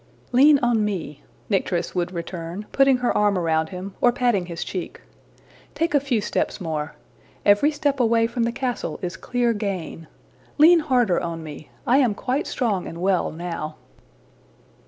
``Lean 0.33 0.57
on 0.63 0.83
me,'' 0.83 1.21
Nycteris 1.47 1.93
would 1.93 2.11
return, 2.11 2.65
putting 2.71 2.97
her 3.05 3.15
arm 3.15 3.37
around 3.37 3.69
him, 3.69 3.93
or 4.01 4.11
patting 4.11 4.47
his 4.47 4.63
cheek. 4.63 4.99
``Take 5.75 5.93
a 5.93 5.99
few 5.99 6.21
steps 6.21 6.59
more. 6.59 6.95
Every 7.45 7.69
step 7.69 7.99
away 7.99 8.25
from 8.25 8.41
the 8.41 8.51
castle 8.51 8.97
is 9.03 9.15
clear 9.15 9.53
gain. 9.53 10.07
Lean 10.57 10.79
harder 10.79 11.19
on 11.21 11.43
me. 11.43 11.69
I 11.85 11.97
am 11.99 12.15
quite 12.15 12.47
strong 12.47 12.87
and 12.87 12.99
well 12.99 13.29
now.'' 13.31 13.75